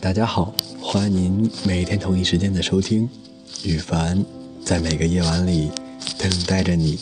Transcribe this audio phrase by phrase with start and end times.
[0.00, 3.08] 大家好，欢迎您每天同一时间的收听，
[3.64, 4.24] 羽凡
[4.64, 5.72] 在每个夜晚里
[6.16, 7.00] 等待着你。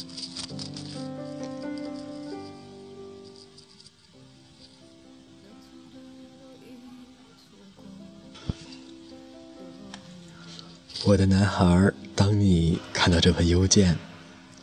[11.04, 13.98] 我的男孩，当你看到这份邮件，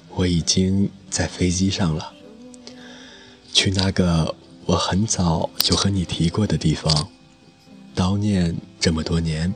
[0.10, 2.12] 我已经在飞机上了，
[3.54, 7.10] 去那个我很早就和你提过的地方。
[7.96, 9.54] 悼念这么多年，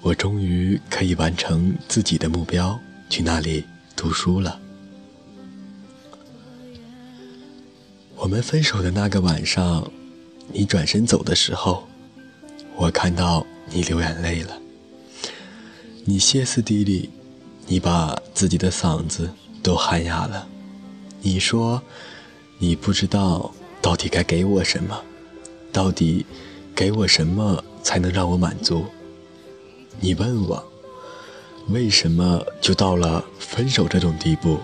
[0.00, 2.78] 我终于可以完成自己的目标，
[3.08, 3.64] 去那里
[3.94, 4.60] 读书了。
[8.16, 9.90] 我们分手的那个晚上，
[10.52, 11.86] 你转身走的时候，
[12.74, 14.58] 我看到你流眼泪了。
[16.04, 17.10] 你歇斯底里，
[17.66, 19.30] 你把自己的嗓子
[19.62, 20.48] 都喊哑了。
[21.20, 21.82] 你说，
[22.58, 23.52] 你不知道
[23.82, 25.02] 到底该给我什么，
[25.72, 26.24] 到底
[26.76, 28.84] 给我什么才能让我满足？
[29.98, 30.62] 你问我，
[31.68, 34.58] 为什么就到了分手这种地步？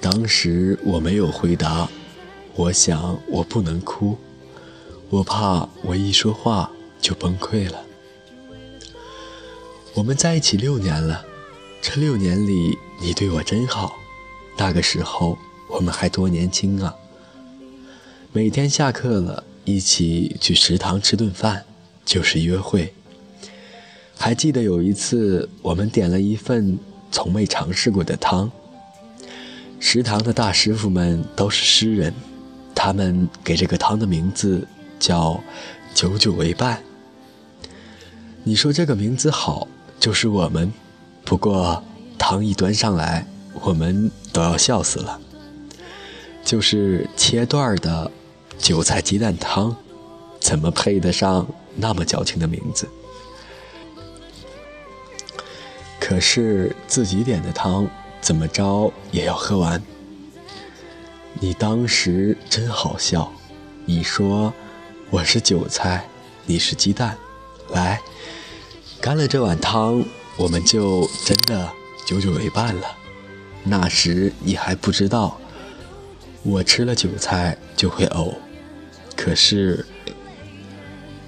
[0.00, 1.86] 当时我没有回答，
[2.54, 4.16] 我想我不能哭，
[5.10, 7.84] 我怕我一说话就崩溃了。
[9.92, 11.26] 我们在一起六年了，
[11.82, 13.96] 这六年里你对我真好。
[14.56, 15.36] 那个时候
[15.68, 16.94] 我们还多年轻啊！
[18.32, 21.64] 每天下课了，一起去食堂吃顿饭，
[22.04, 22.92] 就是约会。
[24.18, 26.78] 还记得有一次，我们点了一份
[27.10, 28.50] 从未尝试过的汤。
[29.78, 32.12] 食堂的大师傅们都是诗人，
[32.74, 34.66] 他们给这个汤的名字
[34.98, 35.42] 叫
[35.94, 36.82] “久久为伴”。
[38.44, 39.68] 你说这个名字好。
[40.00, 40.72] 就是我们，
[41.26, 41.84] 不过
[42.16, 43.26] 汤一端上来，
[43.60, 45.20] 我们都要笑死了。
[46.42, 48.10] 就是切段的
[48.60, 49.74] 韭菜鸡蛋汤，
[50.38, 52.88] 怎么配得上那么矫情的名字？
[55.98, 57.88] 可是自己点的汤，
[58.20, 59.82] 怎么着也要喝完。
[61.40, 63.32] 你当时真好笑，
[63.86, 64.52] 你说
[65.10, 66.06] 我是韭菜，
[66.44, 67.16] 你是鸡蛋，
[67.70, 68.00] 来。
[69.00, 70.04] 干了这碗汤，
[70.36, 71.72] 我们就真的
[72.06, 72.86] 久久为伴了。
[73.64, 75.38] 那时你还不知道，
[76.42, 78.34] 我吃了韭菜就会呕。
[79.22, 79.84] 可是，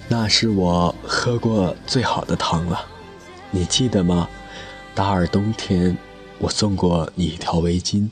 [0.09, 2.87] 那是我喝过最好的汤了。
[3.51, 4.31] 你记得吗？
[4.95, 5.95] 大二冬天，
[6.39, 8.09] 我送过你一条围巾。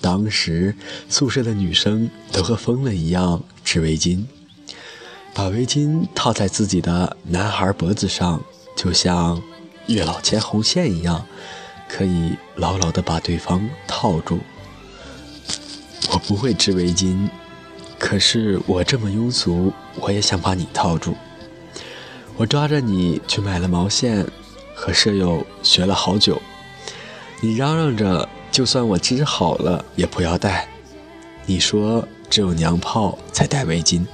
[0.00, 0.74] 当时
[1.10, 4.24] 宿舍的女生都和疯了一样织围巾，
[5.34, 8.42] 把围巾套在自己的男孩脖子上。
[8.74, 9.42] 就像
[9.88, 11.26] 月老牵红线一样，
[11.86, 14.38] 可以牢牢地把对方套住。
[16.12, 17.28] 我不会织围巾，
[17.98, 21.16] 可是我这么庸俗，我也想把你套住。
[22.36, 24.24] 我抓着你去买了毛线，
[24.74, 26.40] 和舍友学了好久。
[27.40, 30.68] 你嚷嚷着，就算我织好了也不要戴。
[31.46, 34.06] 你说只有娘炮才戴围巾。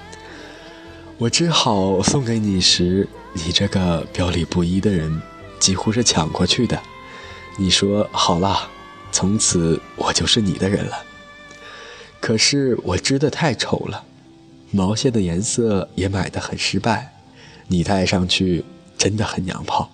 [1.18, 3.06] 我织好送给你时。
[3.34, 5.20] 你这个表里不一的人，
[5.58, 6.80] 几乎是抢过去的。
[7.58, 8.68] 你说好啦，
[9.10, 10.96] 从此我就是你的人了。
[12.24, 14.02] 可是我织的太丑了，
[14.70, 17.12] 毛线的颜色也买的很失败，
[17.68, 18.64] 你戴上去
[18.96, 19.90] 真的很娘炮。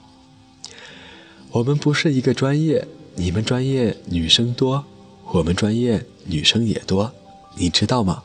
[1.51, 2.87] 我们不是一个专业，
[3.17, 4.85] 你们专业女生多，
[5.33, 7.13] 我们专业女生也多，
[7.57, 8.23] 你知道吗？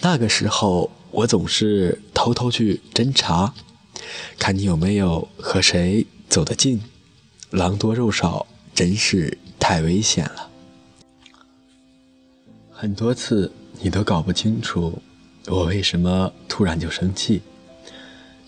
[0.00, 3.54] 那个时候我总是偷偷去侦查。
[4.38, 6.82] 看你有没有和谁走得近，
[7.48, 10.49] 狼多肉少，真是太危险了。
[12.80, 13.52] 很多次
[13.82, 15.02] 你都搞不清楚
[15.48, 17.42] 我为什么突然就生气，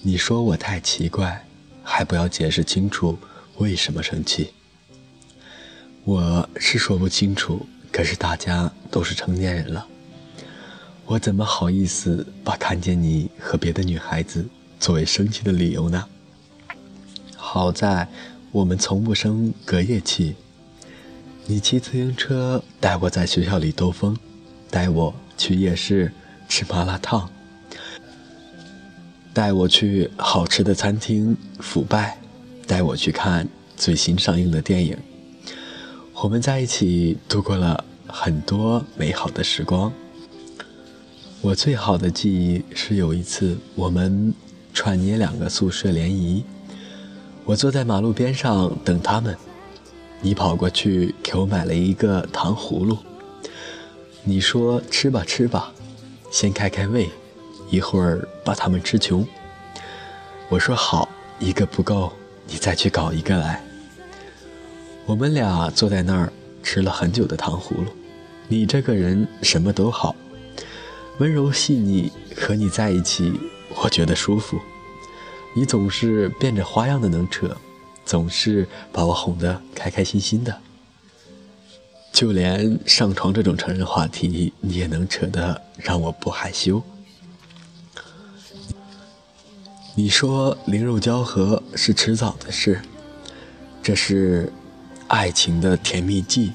[0.01, 1.47] 你说我太奇怪，
[1.83, 3.19] 还不要解释清楚
[3.59, 4.55] 为什么生气。
[6.05, 9.87] 我是说不清楚，可是大家都是成年人了，
[11.05, 14.47] 我怎么好意思把看见你和别的女孩子？
[14.81, 16.09] 作为生气的理由呢？
[17.37, 18.09] 好在
[18.51, 20.35] 我们从不生隔夜气。
[21.47, 24.17] 你骑自行车带我在学校里兜风，
[24.71, 26.11] 带我去夜市
[26.49, 27.29] 吃麻辣烫，
[29.33, 32.19] 带我去好吃的餐厅腐败，
[32.67, 34.97] 带我去看最新上映的电影。
[36.15, 39.93] 我们在一起度过了很多美好的时光。
[41.41, 44.35] 我最好的记忆是有一次我们。
[44.75, 46.43] 串捏两个宿舍联谊，
[47.45, 49.37] 我坐在马路边上等他们，
[50.25, 52.97] 你跑过去给我买了一个糖葫芦。
[54.23, 55.73] 你说吃吧吃吧，
[56.31, 57.11] 先开开胃，
[57.69, 59.27] 一会儿把他们吃穷。
[60.49, 61.09] 我说好，
[61.41, 62.13] 一个不够，
[62.47, 63.65] 你再去搞一个来。
[65.07, 66.33] 我们俩坐在那儿
[66.63, 67.87] 吃了很久的糖葫芦。
[68.47, 70.15] 你这个人什么都好，
[71.19, 73.33] 温柔细腻，和你在一起
[73.83, 74.61] 我觉得舒服。
[75.53, 77.57] 你总是变着花样的能扯，
[78.05, 80.59] 总是把我哄得开开心心的。
[82.13, 86.83] 就连上床这种成人话题，你也能扯得让我不害羞。
[89.95, 92.81] 你说灵肉交合是迟早的事，
[93.83, 94.53] 这是
[95.09, 96.53] 爱情的甜蜜剂，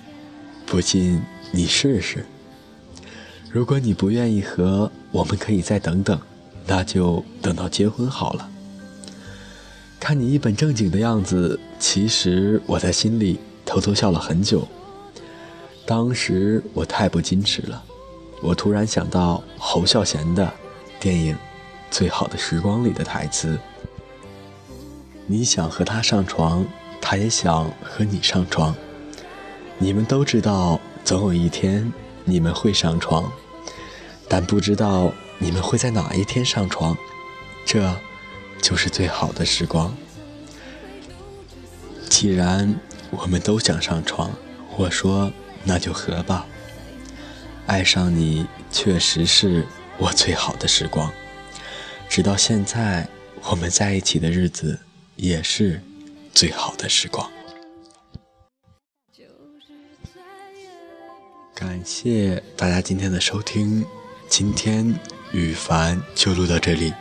[0.65, 1.21] 不信
[1.51, 2.25] 你试试。
[3.51, 6.19] 如果你不愿意和，我们可以再等等，
[6.67, 8.49] 那就等到结婚好了。
[10.07, 14.65] 看你一本正经的样子，其实我在心里偷偷笑了很久。
[15.85, 17.83] 当时我太不矜持了，
[18.41, 20.49] 我突然想到侯孝贤的
[20.97, 21.35] 电影
[21.91, 23.59] 《最好的时光》里的台词
[25.27, 26.65] ：“你想和他上床，
[27.01, 28.73] 他也想和你上床。
[29.77, 31.91] 你们都知道，总有一天
[32.23, 33.29] 你们会上床，
[34.29, 36.95] 但不知道你们会在哪一天上床。
[37.65, 37.93] 这，
[38.67, 39.95] 就是最好的时光。
[42.09, 42.77] 既然
[43.09, 44.29] 我们都想上床，
[44.75, 45.31] 我说。”
[45.69, 46.45] 那就和吧。
[47.65, 49.65] 爱上你确实是
[49.97, 51.11] 我最好的时光，
[52.07, 53.05] 直到现在，
[53.49, 54.79] 我们在一起的日子
[55.17, 55.81] 也是
[56.33, 57.29] 最好的时光。
[61.53, 63.85] 感谢大家今天的收听，
[64.29, 64.97] 今天
[65.33, 66.93] 羽凡就录到这里。